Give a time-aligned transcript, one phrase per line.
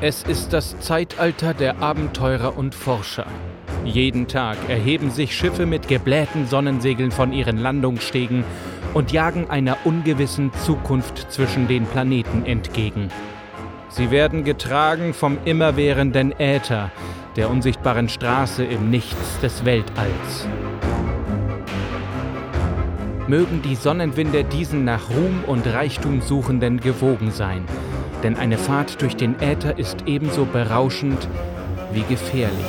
[0.00, 3.26] Es ist das Zeitalter der Abenteurer und Forscher.
[3.84, 8.44] Jeden Tag erheben sich Schiffe mit geblähten Sonnensegeln von ihren Landungsstegen
[8.94, 13.08] und jagen einer ungewissen Zukunft zwischen den Planeten entgegen.
[13.88, 16.92] Sie werden getragen vom immerwährenden Äther,
[17.34, 20.46] der unsichtbaren Straße im Nichts des Weltalls.
[23.26, 27.64] Mögen die Sonnenwinde diesen nach Ruhm und Reichtum Suchenden gewogen sein–
[28.22, 31.28] denn eine Fahrt durch den Äther ist ebenso berauschend
[31.92, 32.66] wie gefährlich.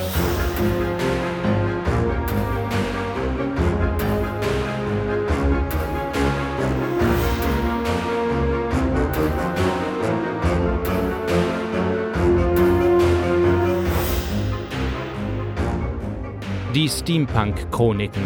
[16.74, 18.22] Die Steampunk-Chroniken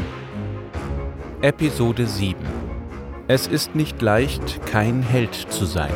[1.41, 2.38] Episode 7
[3.27, 5.91] Es ist nicht leicht, kein Held zu sein.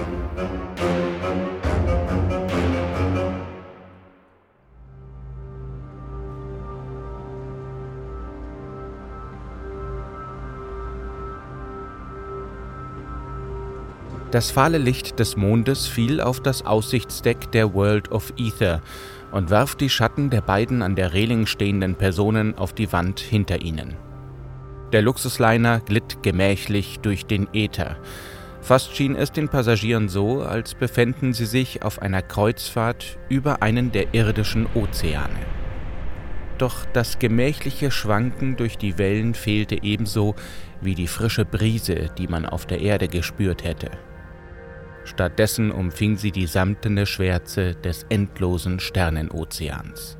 [14.30, 18.82] Das fahle Licht des Mondes fiel auf das Aussichtsdeck der World of Ether
[19.32, 23.62] und warf die Schatten der beiden an der Reling stehenden Personen auf die Wand hinter
[23.62, 23.96] ihnen.
[24.92, 27.96] Der Luxusliner glitt gemächlich durch den Äther.
[28.60, 33.92] Fast schien es den Passagieren so, als befänden sie sich auf einer Kreuzfahrt über einen
[33.92, 35.38] der irdischen Ozeane.
[36.58, 40.34] Doch das gemächliche Schwanken durch die Wellen fehlte ebenso
[40.82, 43.90] wie die frische Brise, die man auf der Erde gespürt hätte.
[45.08, 50.18] Stattdessen umfing sie die samtene Schwärze des endlosen Sternenozeans.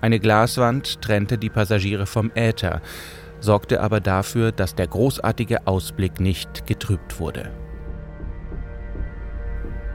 [0.00, 2.82] Eine Glaswand trennte die Passagiere vom Äther,
[3.40, 7.50] sorgte aber dafür, dass der großartige Ausblick nicht getrübt wurde.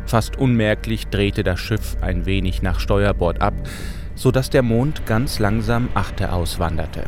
[0.05, 3.53] Fast unmerklich drehte das Schiff ein wenig nach Steuerbord ab,
[4.15, 7.03] so dass der Mond ganz langsam achteaus wanderte.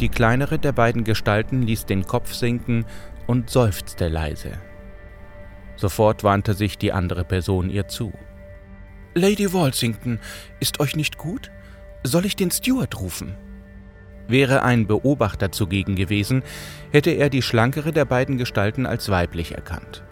[0.00, 2.86] Die kleinere der beiden Gestalten ließ den Kopf sinken
[3.26, 4.52] und seufzte leise.
[5.76, 8.12] Sofort wandte sich die andere Person ihr zu.
[9.14, 10.18] Lady Walsington,
[10.60, 11.50] ist euch nicht gut?
[12.02, 13.34] Soll ich den Steward rufen?
[14.28, 16.42] Wäre ein Beobachter zugegen gewesen,
[16.92, 20.02] hätte er die schlankere der beiden Gestalten als weiblich erkannt.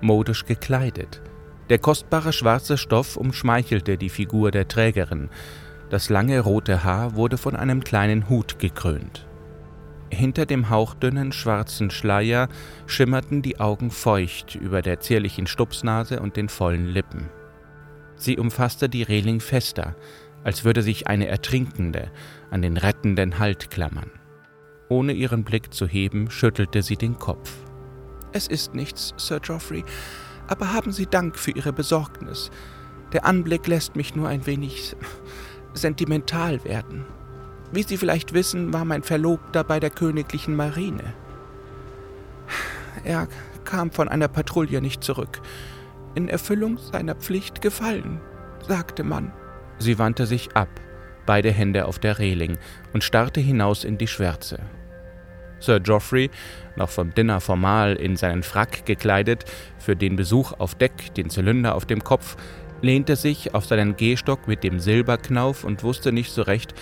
[0.00, 1.20] Modisch gekleidet.
[1.68, 5.28] Der kostbare schwarze Stoff umschmeichelte die Figur der Trägerin.
[5.90, 9.27] Das lange rote Haar wurde von einem kleinen Hut gekrönt.
[10.10, 12.48] Hinter dem hauchdünnen schwarzen Schleier
[12.86, 17.28] schimmerten die Augen feucht über der zierlichen Stupsnase und den vollen Lippen.
[18.16, 19.94] Sie umfasste die Reling fester,
[20.44, 22.10] als würde sich eine Ertrinkende
[22.50, 24.10] an den rettenden Halt klammern.
[24.88, 27.52] Ohne ihren Blick zu heben, schüttelte sie den Kopf.
[28.32, 29.84] Es ist nichts, Sir Geoffrey,
[30.46, 32.50] aber haben Sie Dank für Ihre Besorgnis.
[33.12, 34.96] Der Anblick lässt mich nur ein wenig
[35.74, 37.04] sentimental werden.
[37.72, 41.12] Wie Sie vielleicht wissen, war mein Verlobter bei der königlichen Marine.
[43.04, 43.28] Er
[43.64, 45.40] kam von einer Patrouille nicht zurück.
[46.14, 48.20] In Erfüllung seiner Pflicht gefallen,
[48.66, 49.32] sagte man.
[49.78, 50.68] Sie wandte sich ab,
[51.26, 52.58] beide Hände auf der Reling,
[52.92, 54.60] und starrte hinaus in die Schwärze.
[55.60, 56.30] Sir Geoffrey,
[56.76, 59.44] noch vom Dinner formal in seinen Frack gekleidet,
[59.78, 62.36] für den Besuch auf Deck, den Zylinder auf dem Kopf,
[62.80, 66.74] lehnte sich auf seinen Gehstock mit dem Silberknauf und wusste nicht so recht,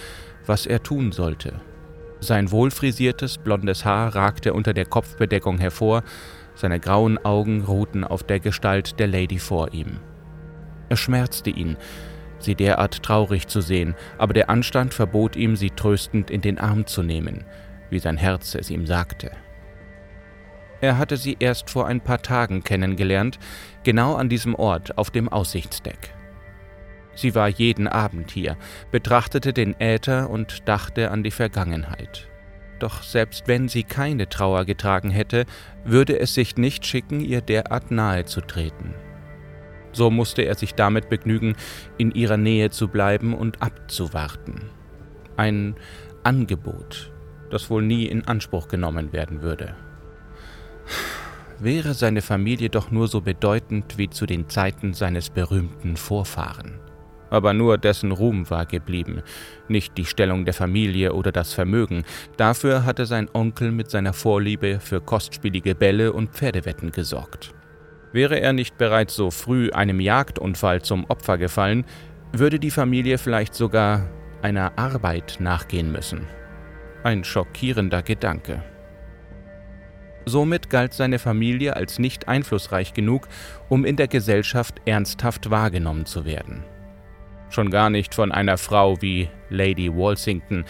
[0.47, 1.61] was er tun sollte.
[2.21, 6.03] Sein wohlfrisiertes, blondes Haar ragte unter der Kopfbedeckung hervor,
[6.55, 9.99] seine grauen Augen ruhten auf der Gestalt der Lady vor ihm.
[10.89, 11.77] Es schmerzte ihn,
[12.39, 16.87] sie derart traurig zu sehen, aber der Anstand verbot ihm, sie tröstend in den Arm
[16.87, 17.45] zu nehmen,
[17.91, 19.33] wie sein Herz es ihm sagte.
[20.81, 23.39] Er hatte sie erst vor ein paar Tagen kennengelernt,
[23.83, 26.15] genau an diesem Ort auf dem Aussichtsdeck.
[27.16, 28.56] Sie war jeden Abend hier,
[28.93, 32.28] betrachtete den Äther und dachte an die Vergangenheit.
[32.78, 35.47] Doch selbst wenn sie keine Trauer getragen hätte,
[35.84, 38.95] würde es sich nicht schicken, ihr derart nahe zu treten.
[39.92, 41.57] So musste er sich damit begnügen,
[41.97, 44.71] in ihrer Nähe zu bleiben und abzuwarten.
[45.39, 45.77] Ein
[46.22, 47.13] Angebot,
[47.51, 49.74] das wohl nie in Anspruch genommen werden würde.
[51.59, 56.78] Wäre seine Familie doch nur so bedeutend wie zu den Zeiten seines berühmten Vorfahren
[57.31, 59.23] aber nur dessen Ruhm war geblieben,
[59.69, 62.05] nicht die Stellung der Familie oder das Vermögen.
[62.37, 67.55] Dafür hatte sein Onkel mit seiner Vorliebe für kostspielige Bälle und Pferdewetten gesorgt.
[68.13, 71.84] Wäre er nicht bereits so früh einem Jagdunfall zum Opfer gefallen,
[72.33, 74.09] würde die Familie vielleicht sogar
[74.43, 76.27] einer Arbeit nachgehen müssen.
[77.03, 78.63] Ein schockierender Gedanke.
[80.25, 83.28] Somit galt seine Familie als nicht einflussreich genug,
[83.69, 86.65] um in der Gesellschaft ernsthaft wahrgenommen zu werden.
[87.51, 90.65] Schon gar nicht von einer Frau wie Lady Walsington,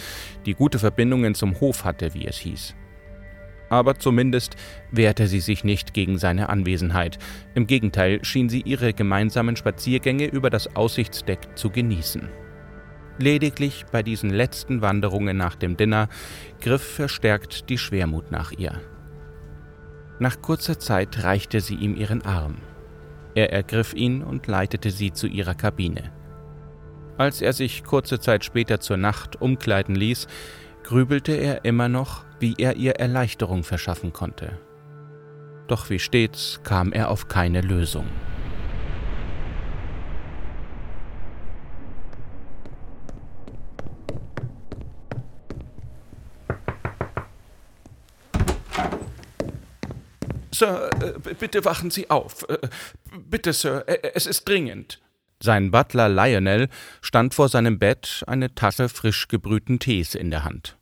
[0.45, 2.75] die gute Verbindungen zum Hof hatte, wie es hieß.
[3.69, 4.57] Aber zumindest
[4.93, 7.19] wehrte sie sich nicht gegen seine Anwesenheit.
[7.55, 12.29] Im Gegenteil schien sie ihre gemeinsamen Spaziergänge über das Aussichtsdeck zu genießen.
[13.19, 16.09] Lediglich bei diesen letzten Wanderungen nach dem Dinner
[16.61, 18.81] griff verstärkt die Schwermut nach ihr.
[20.19, 22.57] Nach kurzer Zeit reichte sie ihm ihren Arm.
[23.35, 26.13] Er ergriff ihn und leitete sie zu ihrer Kabine.
[27.19, 30.27] Als er sich kurze Zeit später zur Nacht umkleiden ließ,
[30.83, 34.59] grübelte er immer noch, wie er ihr Erleichterung verschaffen konnte.
[35.67, 38.07] Doch wie stets kam er auf keine Lösung.
[50.53, 52.49] Sir, äh, bitte wachen Sie auf.
[52.49, 52.59] Äh,
[53.19, 55.01] bitte, Sir, äh, es ist dringend.
[55.43, 56.69] Sein Butler Lionel
[57.03, 60.77] stand vor seinem Bett, eine Tasse frisch gebrühten Tees in der Hand.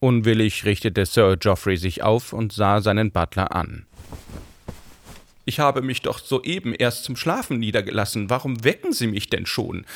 [0.00, 3.86] Unwillig richtete Sir Geoffrey sich auf und sah seinen Butler an.
[5.44, 8.30] Ich habe mich doch soeben erst zum Schlafen niedergelassen.
[8.30, 9.86] Warum wecken Sie mich denn schon?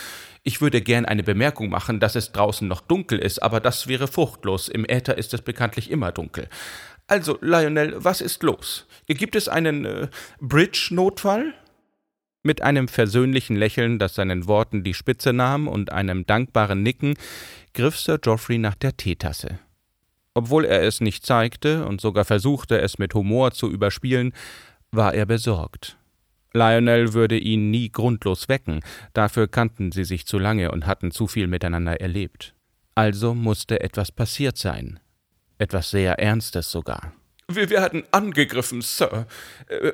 [0.43, 4.09] Ich würde gern eine Bemerkung machen, dass es draußen noch dunkel ist, aber das wäre
[4.09, 4.69] fruchtlos.
[4.69, 6.49] Im Äther ist es bekanntlich immer dunkel.
[7.07, 8.87] Also, Lionel, was ist los?
[9.07, 10.09] Gibt es einen äh,
[10.41, 11.55] Bridge-Notfall?
[12.43, 17.15] Mit einem versöhnlichen Lächeln, das seinen Worten die Spitze nahm, und einem dankbaren Nicken
[17.73, 19.59] griff Sir Geoffrey nach der Teetasse.
[20.35, 24.33] Obwohl er es nicht zeigte und sogar versuchte, es mit Humor zu überspielen,
[24.91, 25.99] war er besorgt.
[26.55, 28.81] Lionel würde ihn nie grundlos wecken,
[29.15, 32.55] dafür kannten sie sich zu lange und hatten zu viel miteinander erlebt.
[32.95, 35.01] Also musste etwas passiert sein.
[35.59, 37.13] Etwas sehr Ernstes sogar.
[37.49, 39.27] Wir werden angegriffen, Sir.
[39.69, 39.93] Äh,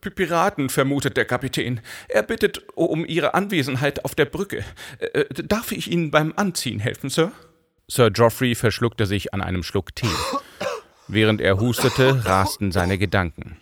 [0.00, 1.80] Piraten, vermutet der Kapitän.
[2.08, 4.64] Er bittet um Ihre Anwesenheit auf der Brücke.
[4.98, 7.32] Äh, darf ich Ihnen beim Anziehen helfen, Sir?
[7.88, 10.08] Sir Geoffrey verschluckte sich an einem Schluck Tee.
[11.08, 13.56] Während er hustete, rasten seine Gedanken.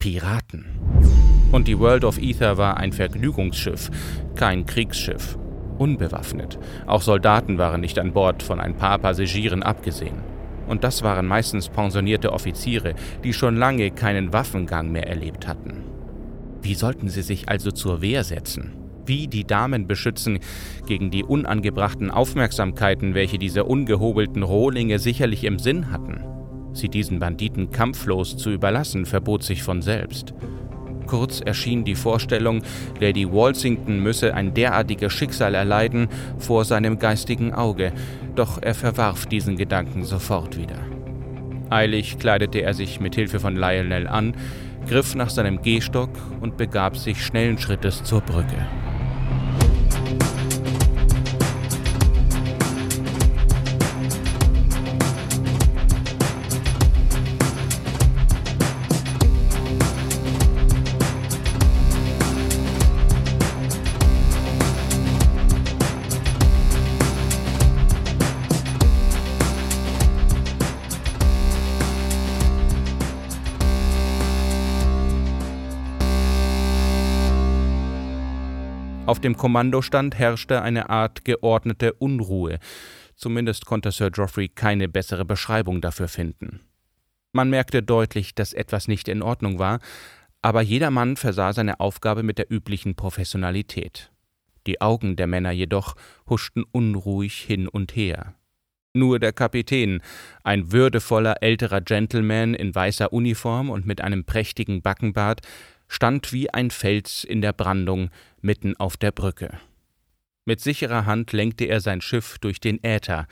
[0.00, 0.66] Piraten.
[1.52, 3.90] Und die World of Ether war ein Vergnügungsschiff,
[4.34, 5.38] kein Kriegsschiff.
[5.78, 6.58] Unbewaffnet.
[6.86, 10.33] Auch Soldaten waren nicht an Bord, von ein paar Passagieren abgesehen.
[10.66, 15.84] Und das waren meistens pensionierte Offiziere, die schon lange keinen Waffengang mehr erlebt hatten.
[16.62, 18.72] Wie sollten sie sich also zur Wehr setzen?
[19.06, 20.38] Wie die Damen beschützen
[20.86, 26.24] gegen die unangebrachten Aufmerksamkeiten, welche diese ungehobelten Rohlinge sicherlich im Sinn hatten?
[26.72, 30.34] Sie diesen Banditen kampflos zu überlassen, verbot sich von selbst.
[31.06, 32.62] Kurz erschien die Vorstellung,
[33.00, 36.08] Lady Walsington müsse ein derartiges Schicksal erleiden,
[36.38, 37.92] vor seinem geistigen Auge,
[38.34, 40.78] doch er verwarf diesen Gedanken sofort wieder.
[41.70, 44.34] Eilig kleidete er sich mit Hilfe von Lionel an,
[44.86, 46.10] griff nach seinem Gehstock
[46.40, 48.66] und begab sich schnellen Schrittes zur Brücke.
[79.14, 82.58] Auf dem Kommandostand herrschte eine Art geordnete Unruhe.
[83.14, 86.62] Zumindest konnte Sir Geoffrey keine bessere Beschreibung dafür finden.
[87.32, 89.78] Man merkte deutlich, dass etwas nicht in Ordnung war,
[90.42, 94.10] aber jeder Mann versah seine Aufgabe mit der üblichen Professionalität.
[94.66, 95.94] Die Augen der Männer jedoch
[96.28, 98.34] huschten unruhig hin und her.
[98.94, 100.02] Nur der Kapitän,
[100.42, 105.40] ein würdevoller älterer Gentleman in weißer Uniform und mit einem prächtigen Backenbart,
[105.88, 108.10] stand wie ein Fels in der Brandung
[108.40, 109.58] mitten auf der Brücke.
[110.44, 113.26] Mit sicherer Hand lenkte er sein Schiff durch den Äther,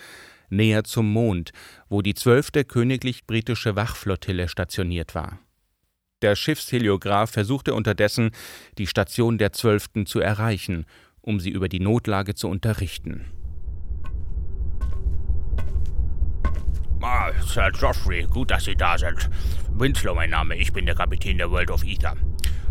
[0.48, 1.52] näher zum Mond,
[1.88, 5.38] wo die zwölfte königlich-britische Wachflottille stationiert war.
[6.22, 8.30] Der Schiffsheliograph versuchte unterdessen,
[8.78, 10.86] die Station der Zwölften zu erreichen,
[11.20, 13.24] um sie über die Notlage zu unterrichten.
[17.04, 19.28] Ah, Sir Geoffrey, gut, dass Sie da sind.
[19.72, 22.14] Winslow mein Name, ich bin der Kapitän der World of Ether.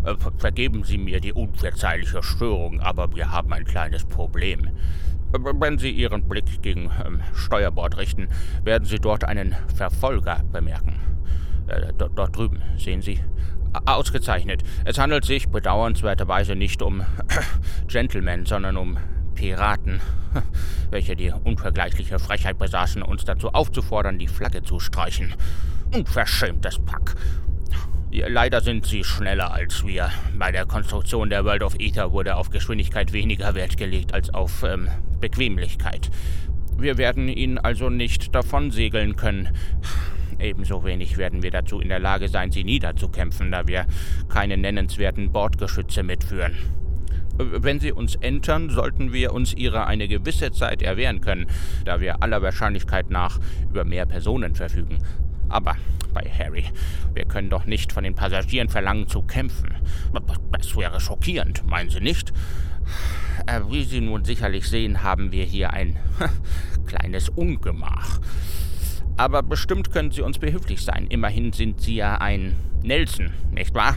[0.04, 4.68] Äh, vergeben Sie mir die unverzeihliche Störung, aber wir haben ein kleines Problem.
[5.34, 8.28] Äh, wenn Sie Ihren Blick gegen ähm, Steuerbord richten,
[8.64, 10.94] werden Sie dort einen Verfolger bemerken.
[11.66, 13.20] Äh, dort, dort drüben, sehen Sie?
[13.84, 14.62] Ausgezeichnet.
[14.86, 17.04] Es handelt sich bedauernswerterweise nicht um
[17.86, 18.96] Gentlemen, sondern um
[19.34, 20.00] Piraten,
[20.90, 25.34] welche die unvergleichliche Frechheit besaßen, uns dazu aufzufordern, die Flagge zu streichen.
[25.92, 27.14] Unverschämtes Pack.
[28.10, 30.10] Leider sind sie schneller als wir.
[30.38, 34.62] Bei der Konstruktion der World of Ether wurde auf Geschwindigkeit weniger Wert gelegt als auf
[34.64, 34.88] ähm,
[35.20, 36.10] Bequemlichkeit.
[36.76, 39.48] Wir werden ihn also nicht davonsegeln können.
[40.38, 43.86] Ebenso wenig werden wir dazu in der Lage sein, sie niederzukämpfen, da wir
[44.28, 46.56] keine nennenswerten Bordgeschütze mitführen.
[47.38, 51.46] Wenn sie uns entern, sollten wir uns ihrer eine gewisse Zeit erwehren können,
[51.84, 53.38] da wir aller Wahrscheinlichkeit nach
[53.70, 54.98] über mehr Personen verfügen.
[55.48, 55.76] Aber
[56.12, 56.64] bei Harry,
[57.14, 59.74] wir können doch nicht von den Passagieren verlangen zu kämpfen.
[60.52, 62.32] Das wäre schockierend, meinen Sie nicht?
[63.46, 65.98] Äh, wie Sie nun sicherlich sehen, haben wir hier ein
[66.86, 68.20] kleines Ungemach.
[69.16, 71.06] Aber bestimmt können Sie uns behilflich sein.
[71.08, 73.96] Immerhin sind Sie ja ein Nelson, nicht wahr?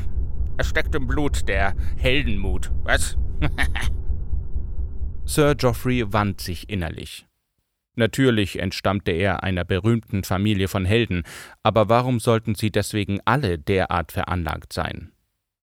[0.58, 3.18] Es steckt im Blut der Heldenmut, was?
[5.25, 7.25] Sir Geoffrey wand sich innerlich.
[7.96, 11.24] Natürlich entstammte er einer berühmten Familie von Helden,
[11.63, 15.12] aber warum sollten sie deswegen alle derart veranlagt sein?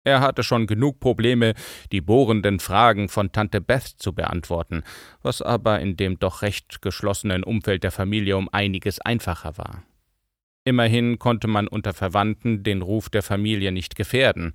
[0.03, 1.53] Er hatte schon genug Probleme,
[1.91, 4.83] die bohrenden Fragen von Tante Beth zu beantworten,
[5.21, 9.83] was aber in dem doch recht geschlossenen Umfeld der Familie um einiges einfacher war.
[10.63, 14.53] Immerhin konnte man unter Verwandten den Ruf der Familie nicht gefährden,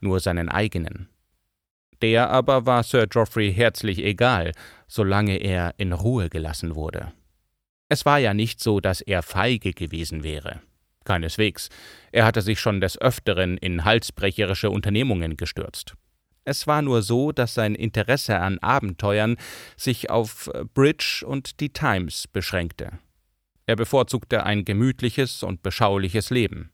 [0.00, 1.08] nur seinen eigenen.
[2.02, 4.52] Der aber war Sir Geoffrey herzlich egal,
[4.86, 7.12] solange er in Ruhe gelassen wurde.
[7.88, 10.60] Es war ja nicht so, dass er feige gewesen wäre.
[11.04, 11.70] Keineswegs.
[12.12, 15.94] Er hatte sich schon des Öfteren in halsbrecherische Unternehmungen gestürzt.
[16.44, 19.36] Es war nur so, dass sein Interesse an Abenteuern
[19.76, 22.98] sich auf Bridge und die Times beschränkte.
[23.66, 26.70] Er bevorzugte ein gemütliches und beschauliches Leben.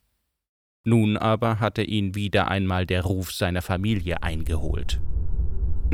[0.85, 5.01] Nun aber hatte ihn wieder einmal der Ruf seiner Familie eingeholt.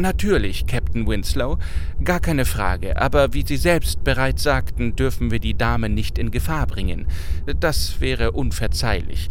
[0.00, 1.58] Natürlich, Captain Winslow,
[2.02, 6.30] gar keine Frage, aber wie Sie selbst bereits sagten, dürfen wir die Dame nicht in
[6.30, 7.06] Gefahr bringen.
[7.58, 9.28] Das wäre unverzeihlich.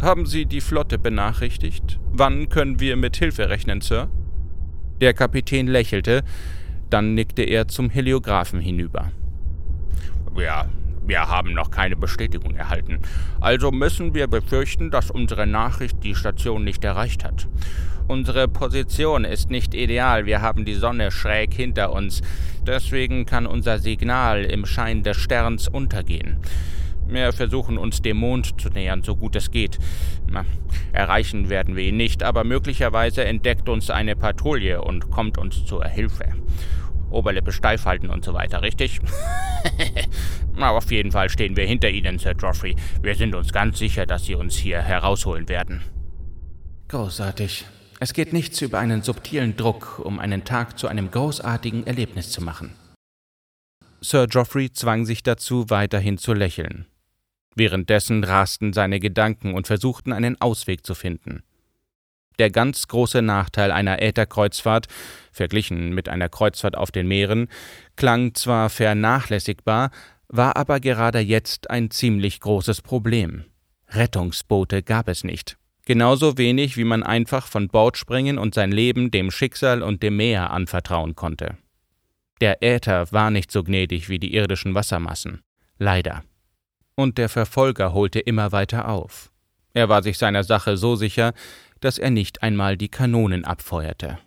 [0.00, 1.98] Haben Sie die Flotte benachrichtigt?
[2.12, 4.08] Wann können wir mit Hilfe rechnen, Sir?
[5.00, 6.22] Der Kapitän lächelte,
[6.90, 9.10] dann nickte er zum Heliographen hinüber.
[10.38, 10.68] Ja,
[11.04, 13.00] wir haben noch keine Bestätigung erhalten.
[13.40, 17.48] Also müssen wir befürchten, dass unsere Nachricht die Station nicht erreicht hat.
[18.06, 22.20] Unsere Position ist nicht ideal, wir haben die Sonne schräg hinter uns,
[22.66, 26.36] deswegen kann unser Signal im Schein des Sterns untergehen.
[27.06, 29.78] Wir versuchen uns dem Mond zu nähern, so gut es geht.
[30.28, 30.44] Na,
[30.92, 35.84] erreichen werden wir ihn nicht, aber möglicherweise entdeckt uns eine Patrouille und kommt uns zur
[35.84, 36.32] Hilfe.
[37.10, 39.00] Oberlippe steif halten und so weiter, richtig?
[40.60, 42.74] Auf jeden Fall stehen wir hinter Ihnen, Sir Geoffrey.
[43.02, 45.82] Wir sind uns ganz sicher, dass Sie uns hier herausholen werden.
[46.88, 47.64] Großartig.
[48.04, 52.42] Es geht nichts über einen subtilen Druck, um einen Tag zu einem großartigen Erlebnis zu
[52.42, 52.74] machen.
[54.02, 56.84] Sir Geoffrey zwang sich dazu, weiterhin zu lächeln.
[57.54, 61.44] Währenddessen rasten seine Gedanken und versuchten einen Ausweg zu finden.
[62.38, 64.88] Der ganz große Nachteil einer Ätherkreuzfahrt,
[65.32, 67.48] verglichen mit einer Kreuzfahrt auf den Meeren,
[67.96, 69.90] klang zwar vernachlässigbar,
[70.28, 73.46] war aber gerade jetzt ein ziemlich großes Problem.
[73.88, 75.56] Rettungsboote gab es nicht.
[75.86, 80.16] Genauso wenig, wie man einfach von Bord springen und sein Leben dem Schicksal und dem
[80.16, 81.58] Meer anvertrauen konnte.
[82.40, 85.40] Der Äther war nicht so gnädig wie die irdischen Wassermassen.
[85.78, 86.24] Leider.
[86.94, 89.30] Und der Verfolger holte immer weiter auf.
[89.74, 91.34] Er war sich seiner Sache so sicher,
[91.80, 94.18] dass er nicht einmal die Kanonen abfeuerte.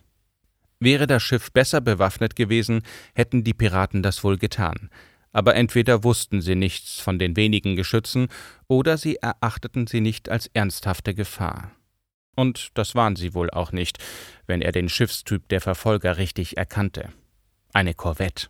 [0.78, 2.82] Wäre das Schiff besser bewaffnet gewesen,
[3.14, 4.90] hätten die Piraten das wohl getan,
[5.32, 8.28] aber entweder wussten sie nichts von den wenigen Geschützen,
[8.66, 11.72] oder sie erachteten sie nicht als ernsthafte Gefahr.
[12.34, 13.98] Und das waren sie wohl auch nicht,
[14.46, 17.12] wenn er den Schiffstyp der Verfolger richtig erkannte.
[17.72, 18.48] Eine Korvette.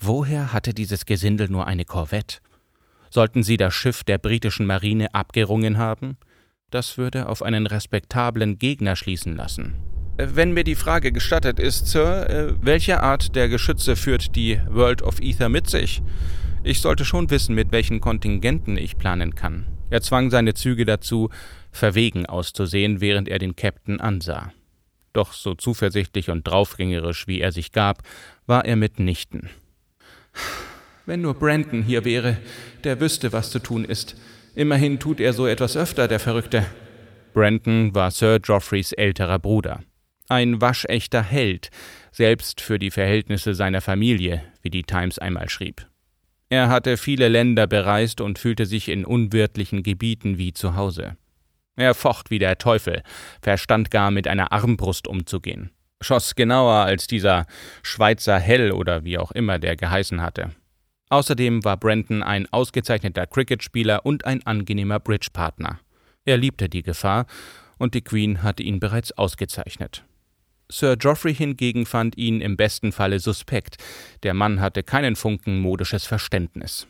[0.00, 2.38] Woher hatte dieses Gesindel nur eine Korvette?
[3.10, 6.16] Sollten sie das Schiff der britischen Marine abgerungen haben?
[6.70, 9.95] Das würde auf einen respektablen Gegner schließen lassen.
[10.18, 15.02] Wenn mir die Frage gestattet ist, Sir, äh, welche Art der Geschütze führt die World
[15.02, 16.02] of Ether mit sich?
[16.64, 19.66] Ich sollte schon wissen, mit welchen Kontingenten ich planen kann.
[19.90, 21.28] Er zwang seine Züge dazu,
[21.70, 24.52] verwegen auszusehen, während er den Captain ansah.
[25.12, 28.02] Doch so zuversichtlich und draufgängerisch, wie er sich gab,
[28.46, 29.50] war er mitnichten.
[31.04, 32.38] Wenn nur Brandon hier wäre,
[32.84, 34.16] der wüsste, was zu tun ist.
[34.54, 36.64] Immerhin tut er so etwas öfter, der Verrückte.
[37.34, 39.82] Brandon war Sir Geoffreys älterer Bruder.
[40.28, 41.70] Ein waschechter Held,
[42.10, 45.86] selbst für die Verhältnisse seiner Familie, wie die Times einmal schrieb.
[46.48, 51.16] Er hatte viele Länder bereist und fühlte sich in unwirtlichen Gebieten wie zu Hause.
[51.76, 53.02] Er focht wie der Teufel,
[53.42, 57.46] verstand gar mit einer Armbrust umzugehen, schoss genauer als dieser
[57.82, 60.50] Schweizer Hell oder wie auch immer der geheißen hatte.
[61.08, 65.78] Außerdem war Brandon ein ausgezeichneter Cricketspieler und ein angenehmer Bridge-Partner.
[66.24, 67.26] Er liebte die Gefahr,
[67.78, 70.04] und die Queen hatte ihn bereits ausgezeichnet.
[70.70, 73.76] Sir Geoffrey hingegen fand ihn im besten Falle suspekt.
[74.22, 76.86] Der Mann hatte keinen Funken modisches Verständnis.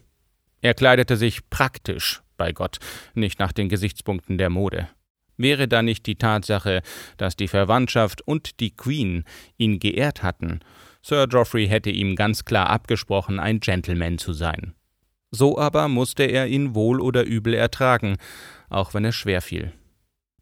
[0.63, 2.79] Er kleidete sich praktisch, bei Gott,
[3.15, 4.89] nicht nach den Gesichtspunkten der Mode.
[5.37, 6.81] Wäre da nicht die Tatsache,
[7.19, 9.25] dass die Verwandtschaft und die Queen
[9.59, 10.61] ihn geehrt hatten,
[11.09, 14.75] Sir Geoffrey hätte ihm ganz klar abgesprochen, ein Gentleman zu sein.
[15.31, 18.17] So aber musste er ihn wohl oder übel ertragen,
[18.71, 19.73] auch wenn es schwer fiel.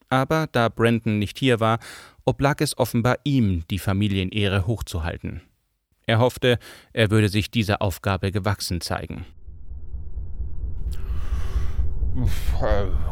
[0.09, 1.81] Aber da Brandon nicht hier war,
[2.25, 5.43] oblag es offenbar ihm, die Familienehre hochzuhalten.
[6.07, 6.59] Er hoffte,
[6.93, 9.25] er würde sich dieser Aufgabe gewachsen zeigen.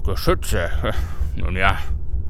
[0.04, 0.71] Geschütze.
[1.37, 1.78] Nun ja,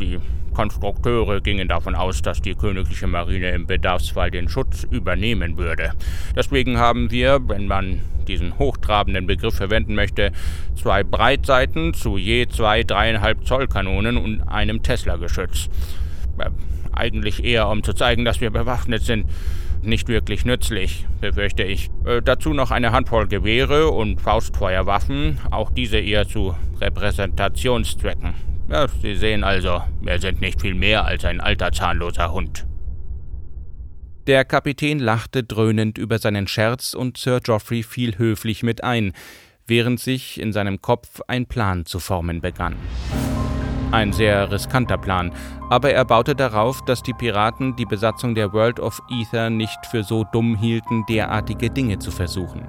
[0.01, 0.19] die
[0.55, 5.93] Konstrukteure gingen davon aus, dass die königliche Marine im Bedarfsfall den Schutz übernehmen würde.
[6.37, 10.33] Deswegen haben wir, wenn man diesen hochtrabenden Begriff verwenden möchte,
[10.81, 15.69] zwei Breitseiten zu je zwei dreieinhalb Zoll Kanonen und einem Tesla-Geschütz.
[16.95, 19.27] Eigentlich eher, um zu zeigen, dass wir bewaffnet sind.
[19.83, 21.91] Nicht wirklich nützlich, befürchte ich.
[22.05, 28.35] Äh, dazu noch eine Handvoll Gewehre und Faustfeuerwaffen, auch diese eher zu Repräsentationszwecken.
[28.71, 32.67] Ja, Sie sehen also, wir sind nicht viel mehr als ein alter zahnloser Hund.
[34.29, 39.13] Der Kapitän lachte dröhnend über seinen Scherz und Sir Geoffrey fiel höflich mit ein,
[39.67, 42.77] während sich in seinem Kopf ein Plan zu formen begann.
[43.93, 45.33] Ein sehr riskanter Plan,
[45.69, 50.03] aber er baute darauf, dass die Piraten die Besatzung der World of Ether nicht für
[50.03, 52.67] so dumm hielten, derartige Dinge zu versuchen.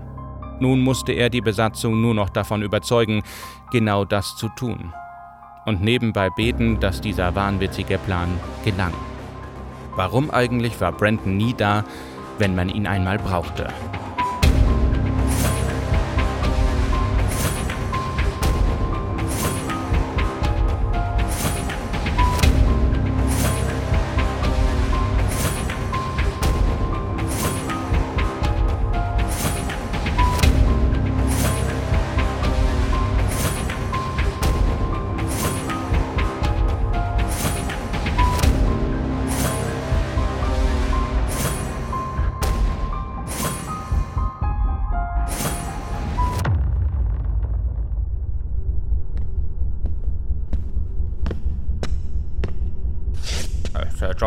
[0.60, 3.24] Nun musste er die Besatzung nur noch davon überzeugen,
[3.72, 4.94] genau das zu tun
[5.66, 8.28] und nebenbei beten, dass dieser wahnwitzige Plan
[8.66, 8.94] gelang.
[9.96, 11.86] Warum eigentlich war Brandon nie da,
[12.38, 13.68] wenn man ihn einmal brauchte?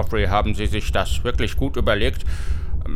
[0.06, 2.24] Sir Geoffrey, haben Sie sich das wirklich gut überlegt?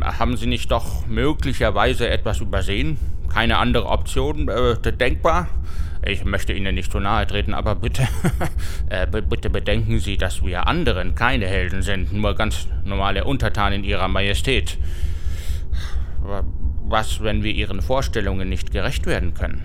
[0.01, 2.97] Haben Sie nicht doch möglicherweise etwas übersehen?
[3.27, 5.49] Keine andere Option äh, denkbar?
[6.05, 8.07] Ich möchte Ihnen nicht zu nahe treten, aber bitte,
[8.89, 14.07] äh, bitte bedenken Sie, dass wir anderen keine Helden sind, nur ganz normale Untertanen Ihrer
[14.07, 14.77] Majestät.
[16.87, 19.61] Was, wenn wir Ihren Vorstellungen nicht gerecht werden können?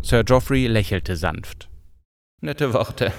[0.00, 1.68] Sir Geoffrey lächelte sanft.
[2.40, 3.12] Nette Worte,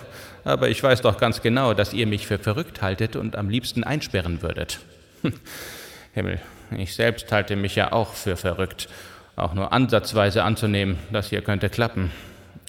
[0.46, 3.84] aber ich weiß doch ganz genau, dass ihr mich für verrückt haltet und am liebsten
[3.84, 4.80] einsperren würdet.
[6.14, 6.40] Himmel,
[6.78, 8.88] ich selbst halte mich ja auch für verrückt,
[9.36, 12.12] auch nur ansatzweise anzunehmen, das hier könnte klappen.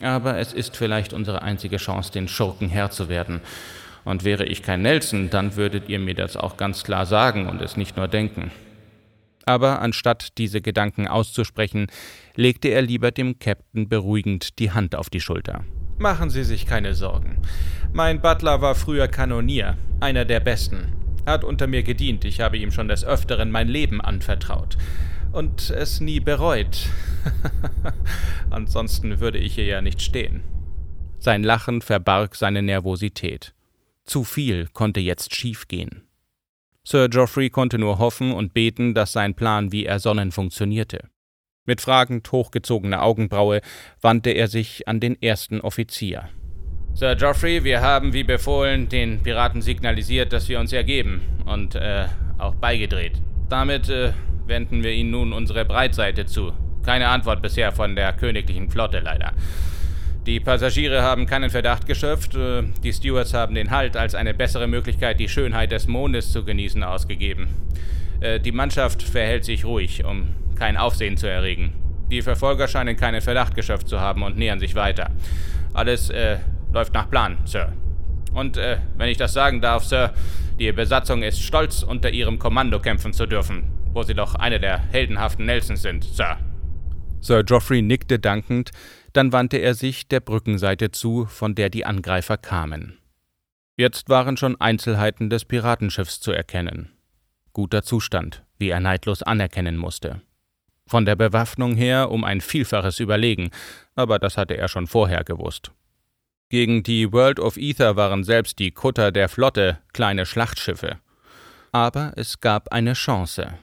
[0.03, 3.41] Aber es ist vielleicht unsere einzige Chance, den Schurken Herr zu werden.
[4.05, 7.61] Und wäre ich kein Nelson, dann würdet ihr mir das auch ganz klar sagen und
[7.61, 8.53] es nicht nur denken.
[9.45, 11.89] Aber anstatt diese Gedanken auszusprechen,
[12.35, 15.65] legte er lieber dem Captain beruhigend die Hand auf die Schulter.
[15.99, 17.39] Machen Sie sich keine Sorgen.
[17.93, 20.93] Mein Butler war früher Kanonier, einer der besten.
[21.25, 24.77] Hat unter mir gedient, ich habe ihm schon des Öfteren mein Leben anvertraut.
[25.33, 26.89] Und es nie bereut.
[28.51, 30.43] Ansonsten würde ich hier ja nicht stehen.
[31.19, 33.55] Sein Lachen verbarg seine Nervosität.
[34.05, 36.03] Zu viel konnte jetzt schiefgehen.
[36.85, 41.09] Sir Geoffrey konnte nur hoffen und beten, dass sein Plan wie ersonnen funktionierte.
[41.67, 43.61] Mit fragend hochgezogener Augenbraue
[44.01, 46.29] wandte er sich an den ersten Offizier.
[46.95, 52.07] Sir Geoffrey, wir haben wie befohlen den Piraten signalisiert, dass wir uns ergeben und äh,
[52.39, 53.21] auch beigedreht.
[53.49, 54.13] Damit äh,
[54.47, 56.53] wenden wir ihnen nun unsere Breitseite zu.
[56.85, 59.33] Keine Antwort bisher von der königlichen Flotte leider.
[60.25, 64.69] Die Passagiere haben keinen Verdacht geschöpft, äh, die Stewards haben den Halt als eine bessere
[64.69, 67.49] Möglichkeit, die Schönheit des Mondes zu genießen, ausgegeben.
[68.21, 71.73] Äh, die Mannschaft verhält sich ruhig, um kein Aufsehen zu erregen.
[72.11, 75.11] Die Verfolger scheinen keinen Verdacht geschöpft zu haben und nähern sich weiter.
[75.75, 76.39] Alles äh,
[76.73, 77.73] läuft nach Plan, Sir.
[78.33, 80.13] Und äh, wenn ich das sagen darf, Sir,
[80.59, 84.79] die Besatzung ist stolz, unter ihrem Kommando kämpfen zu dürfen, wo sie doch eine der
[84.79, 86.39] heldenhaften Nelsons sind, Sir.
[87.21, 88.71] Sir Geoffrey nickte dankend,
[89.13, 92.99] dann wandte er sich der Brückenseite zu, von der die Angreifer kamen.
[93.77, 96.91] Jetzt waren schon Einzelheiten des Piratenschiffs zu erkennen.
[97.53, 100.23] Guter Zustand, wie er neidlos anerkennen musste.
[100.89, 103.51] Von der Bewaffnung her um ein Vielfaches überlegen,
[103.95, 105.73] aber das hatte er schon vorher gewusst.
[106.49, 110.99] Gegen die World of Ether waren selbst die Kutter der Flotte kleine Schlachtschiffe.
[111.73, 113.59] Aber es gab eine Chance,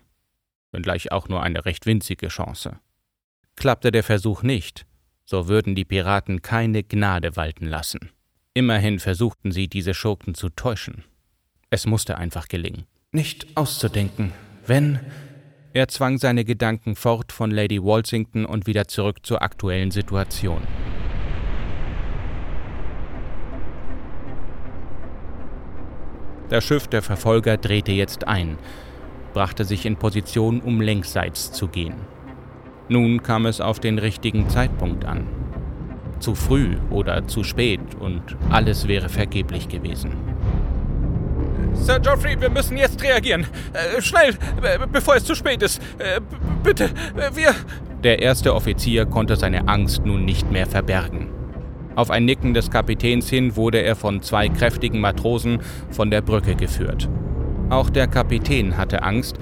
[0.71, 2.79] wenngleich auch nur eine recht winzige Chance.
[3.55, 4.85] Klappte der Versuch nicht,
[5.23, 8.11] so würden die Piraten keine Gnade walten lassen.
[8.53, 11.05] Immerhin versuchten sie, diese Schurken zu täuschen.
[11.69, 12.85] Es musste einfach gelingen.
[13.11, 14.33] Nicht auszudenken,
[14.67, 14.99] wenn.
[15.75, 20.61] Er zwang seine Gedanken fort von Lady Walsington und wieder zurück zur aktuellen Situation.
[26.49, 28.59] Das Schiff der Verfolger drehte jetzt ein,
[29.33, 31.95] brachte sich in Position, um längsseits zu gehen.
[32.87, 35.25] Nun kam es auf den richtigen Zeitpunkt an.
[36.19, 40.11] Zu früh oder zu spät und alles wäre vergeblich gewesen.
[41.73, 43.45] Sir Geoffrey, wir müssen jetzt reagieren.
[43.73, 44.35] Äh, schnell,
[44.91, 45.81] bevor es zu spät ist.
[45.97, 46.21] Äh,
[46.63, 47.53] bitte, äh, wir.
[48.03, 51.29] Der erste Offizier konnte seine Angst nun nicht mehr verbergen.
[51.95, 55.59] Auf ein Nicken des Kapitäns hin wurde er von zwei kräftigen Matrosen
[55.91, 57.07] von der Brücke geführt.
[57.69, 59.37] Auch der Kapitän hatte Angst,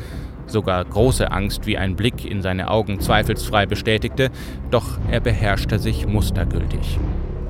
[0.47, 4.29] sogar große Angst, wie ein Blick in seine Augen zweifelsfrei bestätigte,
[4.69, 6.99] doch er beherrschte sich mustergültig.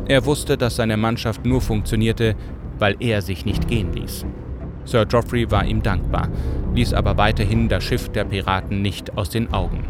[0.08, 2.36] Er wusste, dass seine Mannschaft nur funktionierte,
[2.78, 4.26] weil er sich nicht gehen ließ.
[4.86, 6.30] Sir Geoffrey war ihm dankbar,
[6.74, 9.86] ließ aber weiterhin das Schiff der Piraten nicht aus den Augen.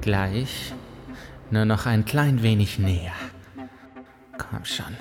[0.00, 0.72] Gleich
[1.50, 3.12] nur noch ein klein wenig näher.
[4.38, 4.96] Komm schon.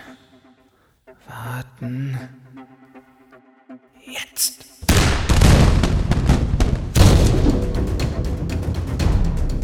[1.27, 2.17] Warten.
[4.05, 4.65] Jetzt.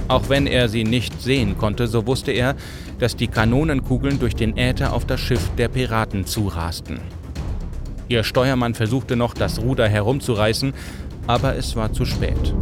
[0.07, 2.55] Auch wenn er sie nicht sehen konnte, so wusste er,
[2.99, 6.99] dass die Kanonenkugeln durch den Äther auf das Schiff der Piraten zurasten.
[8.07, 10.73] Ihr Steuermann versuchte noch, das Ruder herumzureißen,
[11.27, 12.53] aber es war zu spät.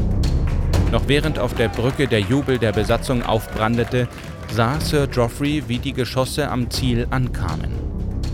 [0.91, 4.07] Noch während auf der Brücke der Jubel der Besatzung aufbrandete,
[4.51, 7.71] sah Sir Geoffrey, wie die Geschosse am Ziel ankamen.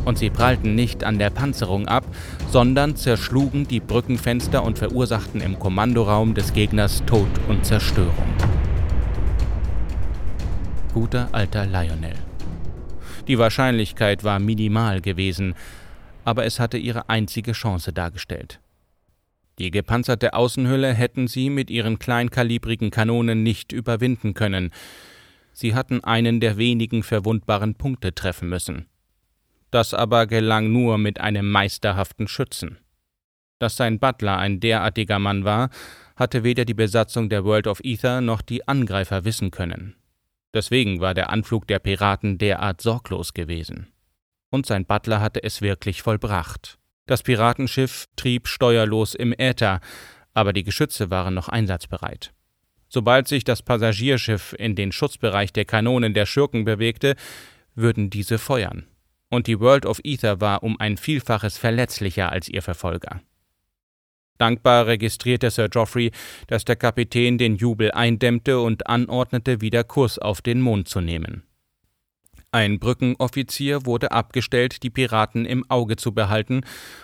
[0.06, 2.04] Und sie prallten nicht an der Panzerung ab,
[2.50, 8.14] sondern zerschlugen die Brückenfenster und verursachten im Kommandoraum des Gegners Tod und Zerstörung.
[10.94, 12.16] Guter alter Lionel.
[13.28, 15.54] Die Wahrscheinlichkeit war minimal gewesen,
[16.30, 18.60] aber es hatte ihre einzige Chance dargestellt.
[19.58, 24.70] Die gepanzerte Außenhülle hätten sie mit ihren kleinkalibrigen Kanonen nicht überwinden können.
[25.54, 28.86] Sie hatten einen der wenigen verwundbaren Punkte treffen müssen.
[29.72, 32.78] Das aber gelang nur mit einem meisterhaften Schützen.
[33.58, 35.72] Dass sein Butler ein derartiger Mann war,
[36.16, 39.96] hatte weder die Besatzung der World of Ether noch die Angreifer wissen können.
[40.54, 43.88] Deswegen war der Anflug der Piraten derart sorglos gewesen.
[44.50, 46.80] Und sein Butler hatte es wirklich vollbracht.
[47.06, 49.80] Das Piratenschiff trieb steuerlos im Äther,
[50.34, 52.34] aber die Geschütze waren noch einsatzbereit.
[52.88, 57.16] Sobald sich das Passagierschiff in den Schutzbereich der Kanonen der Schurken bewegte,
[57.76, 58.86] würden diese feuern.
[59.30, 63.22] Und die World of Ether war um ein Vielfaches verletzlicher als ihr Verfolger.
[64.40, 66.12] Dankbar registrierte Sir Geoffrey,
[66.48, 71.44] dass der Kapitän den Jubel eindämmte und anordnete, wieder Kurs auf den Mond zu nehmen.
[72.52, 76.62] Ein Brückenoffizier wurde abgestellt, die Piraten im Auge zu behalten,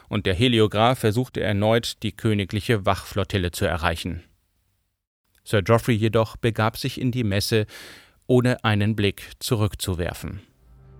[0.09, 4.23] und der Heliograph versuchte erneut, die königliche Wachflottille zu erreichen.
[5.43, 7.67] Sir Geoffrey jedoch begab sich in die Messe,
[8.25, 10.41] ohne einen Blick zurückzuwerfen.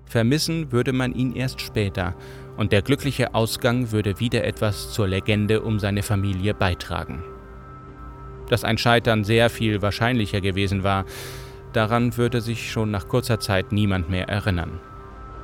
[0.06, 2.16] Vermissen würde man ihn erst später,
[2.56, 7.24] und der glückliche Ausgang würde wieder etwas zur Legende um seine Familie beitragen.
[8.48, 11.06] Dass ein Scheitern sehr viel wahrscheinlicher gewesen war,
[11.76, 14.80] Daran würde sich schon nach kurzer Zeit niemand mehr erinnern.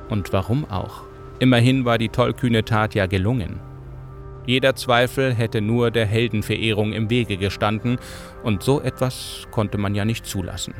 [0.08, 1.02] Und warum auch?
[1.40, 3.60] Immerhin war die tollkühne Tat ja gelungen.
[4.46, 7.98] Jeder Zweifel hätte nur der Heldenverehrung im Wege gestanden,
[8.42, 10.72] und so etwas konnte man ja nicht zulassen.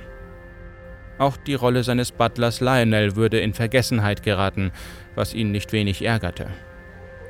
[1.18, 4.72] Auch die Rolle seines Butlers Lionel würde in Vergessenheit geraten,
[5.14, 6.46] was ihn nicht wenig ärgerte.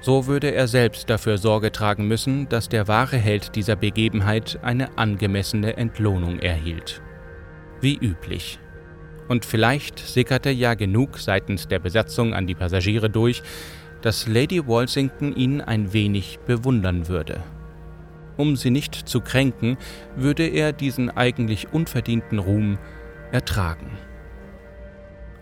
[0.00, 4.96] So würde er selbst dafür Sorge tragen müssen, dass der wahre Held dieser Begebenheit eine
[4.96, 7.02] angemessene Entlohnung erhielt
[7.82, 8.58] wie üblich.
[9.28, 13.42] Und vielleicht sickerte ja genug seitens der Besatzung an die Passagiere durch,
[14.02, 17.42] dass Lady Walsington ihn ein wenig bewundern würde.
[18.36, 19.76] Um sie nicht zu kränken,
[20.16, 22.78] würde er diesen eigentlich unverdienten Ruhm
[23.30, 23.90] ertragen.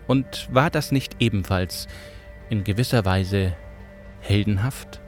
[0.07, 1.87] Und war das nicht ebenfalls
[2.49, 3.55] in gewisser Weise
[4.19, 5.00] heldenhaft?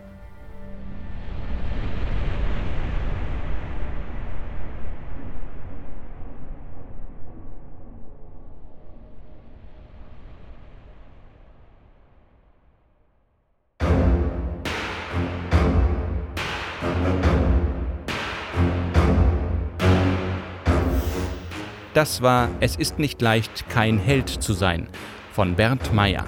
[22.03, 24.89] Das war Es ist nicht leicht, kein Held zu sein
[25.31, 26.25] von Bernd Meyer.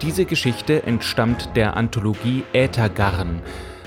[0.00, 3.42] Diese Geschichte entstammt der Anthologie Äthergarn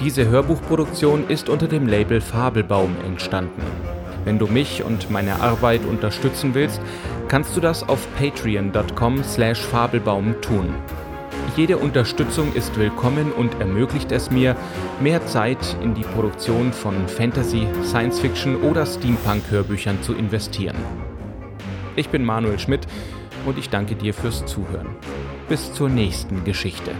[0.00, 3.60] Diese Hörbuchproduktion ist unter dem Label Fabelbaum entstanden.
[4.24, 6.80] Wenn du mich und meine Arbeit unterstützen willst,
[7.28, 10.74] kannst du das auf patreon.com/fabelbaum tun.
[11.54, 14.56] Jede Unterstützung ist willkommen und ermöglicht es mir,
[15.00, 20.78] mehr Zeit in die Produktion von Fantasy, Science Fiction oder Steampunk-Hörbüchern zu investieren.
[21.96, 22.86] Ich bin Manuel Schmidt
[23.44, 24.96] und ich danke dir fürs Zuhören.
[25.50, 26.92] Bis zur nächsten Geschichte.